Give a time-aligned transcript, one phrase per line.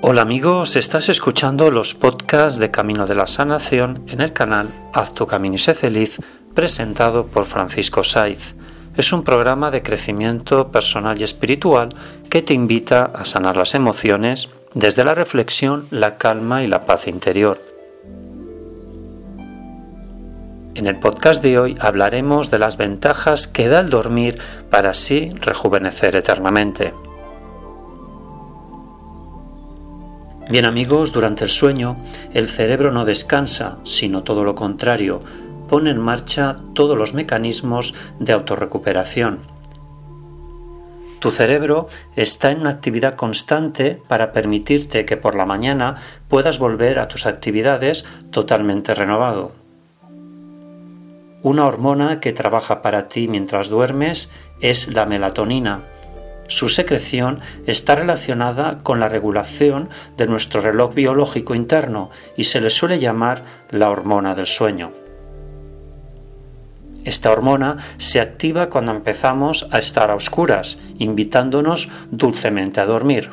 [0.00, 5.12] Hola amigos, estás escuchando los podcasts de Camino de la Sanación en el canal Haz
[5.12, 6.18] tu camino y sé feliz,
[6.54, 8.54] presentado por Francisco Saiz.
[8.96, 11.88] Es un programa de crecimiento personal y espiritual
[12.30, 17.08] que te invita a sanar las emociones desde la reflexión, la calma y la paz
[17.08, 17.60] interior.
[20.76, 24.38] En el podcast de hoy hablaremos de las ventajas que da el dormir
[24.70, 26.94] para así rejuvenecer eternamente.
[30.48, 31.96] Bien amigos, durante el sueño
[32.32, 35.20] el cerebro no descansa, sino todo lo contrario,
[35.68, 39.40] pone en marcha todos los mecanismos de autorrecuperación.
[41.20, 45.96] Tu cerebro está en una actividad constante para permitirte que por la mañana
[46.28, 49.52] puedas volver a tus actividades totalmente renovado.
[51.42, 55.82] Una hormona que trabaja para ti mientras duermes es la melatonina,
[56.48, 62.70] su secreción está relacionada con la regulación de nuestro reloj biológico interno y se le
[62.70, 64.92] suele llamar la hormona del sueño.
[67.04, 73.30] Esta hormona se activa cuando empezamos a estar a oscuras, invitándonos dulcemente a dormir.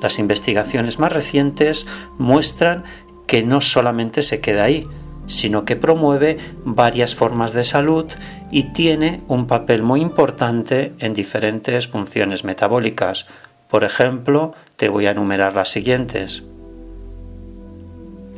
[0.00, 2.84] Las investigaciones más recientes muestran
[3.26, 4.86] que no solamente se queda ahí,
[5.30, 8.06] sino que promueve varias formas de salud
[8.50, 13.26] y tiene un papel muy importante en diferentes funciones metabólicas.
[13.68, 16.42] Por ejemplo, te voy a enumerar las siguientes.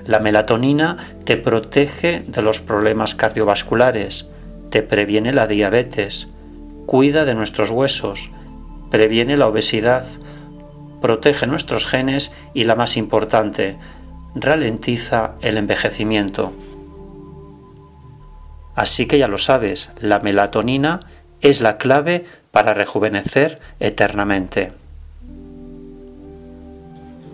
[0.04, 4.26] La melatonina te protege de los problemas cardiovasculares,
[4.68, 6.28] te previene la diabetes,
[6.86, 8.30] cuida de nuestros huesos,
[8.90, 10.04] previene la obesidad,
[11.00, 13.78] protege nuestros genes y la más importante,
[14.34, 16.52] ralentiza el envejecimiento.
[18.74, 21.00] Así que ya lo sabes, la melatonina
[21.40, 24.72] es la clave para rejuvenecer eternamente.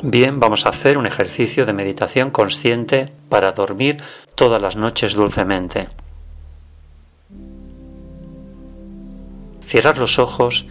[0.02, 3.98] Bien, vamos a hacer un ejercicio de meditación consciente para dormir
[4.36, 5.88] todas las noches dulcemente.
[9.60, 10.66] Cierras los ojos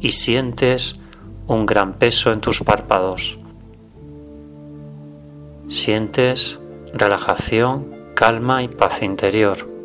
[0.00, 0.96] y sientes
[1.48, 3.38] un gran peso en tus párpados.
[5.68, 6.60] Sientes
[6.94, 9.77] relajación, calma y paz interior.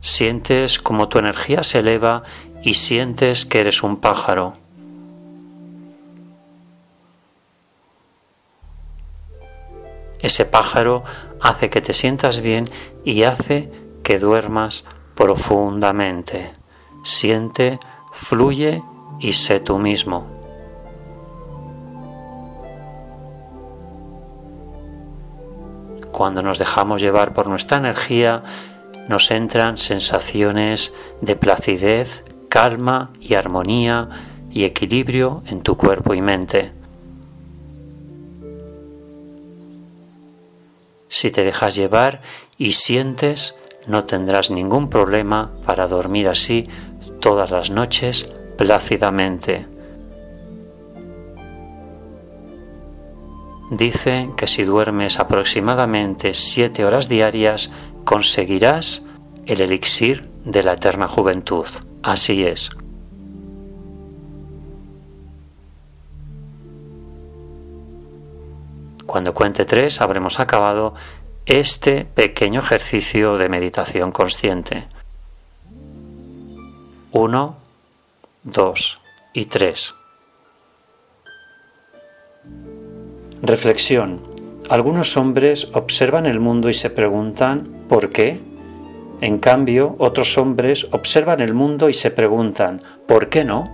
[0.00, 2.22] Sientes como tu energía se eleva
[2.62, 4.54] y sientes que eres un pájaro.
[10.20, 11.02] Ese pájaro
[11.40, 12.66] hace que te sientas bien
[13.04, 13.70] y hace
[14.02, 14.84] que duermas
[15.14, 16.52] profundamente.
[17.04, 17.78] Siente,
[18.12, 18.82] fluye
[19.18, 20.26] y sé tú mismo.
[26.12, 28.42] Cuando nos dejamos llevar por nuestra energía,
[29.08, 34.08] nos entran sensaciones de placidez, calma y armonía
[34.50, 36.72] y equilibrio en tu cuerpo y mente.
[41.08, 42.22] Si te dejas llevar
[42.56, 43.56] y sientes,
[43.86, 46.68] no tendrás ningún problema para dormir así
[47.20, 49.66] todas las noches plácidamente.
[53.70, 57.70] Dicen que si duermes aproximadamente siete horas diarias,
[58.10, 59.04] conseguirás
[59.46, 61.66] el elixir de la eterna juventud.
[62.02, 62.70] Así es.
[69.06, 70.94] Cuando cuente tres habremos acabado
[71.46, 74.88] este pequeño ejercicio de meditación consciente.
[77.12, 77.58] Uno,
[78.42, 79.00] dos
[79.32, 79.94] y tres.
[83.40, 84.20] Reflexión.
[84.68, 88.40] Algunos hombres observan el mundo y se preguntan ¿por qué?
[89.20, 93.64] En cambio, otros hombres observan el mundo y se preguntan ¿por qué no?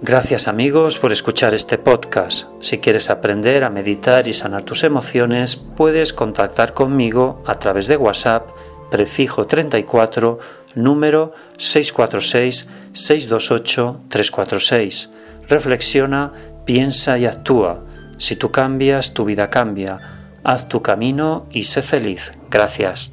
[0.00, 2.48] Gracias amigos por escuchar este podcast.
[2.60, 7.98] Si quieres aprender a meditar y sanar tus emociones, puedes contactar conmigo a través de
[7.98, 8.48] WhatsApp
[8.90, 10.38] prefijo 34
[10.74, 15.10] número 646 628 346.
[15.48, 16.32] Reflexiona
[16.64, 17.84] Piensa y actúa.
[18.16, 20.21] Si tú cambias, tu vida cambia.
[20.44, 22.32] Haz tu camino y sé feliz.
[22.50, 23.12] Gracias.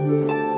[0.00, 0.49] Thank you.